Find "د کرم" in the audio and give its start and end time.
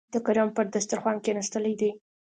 0.13-0.49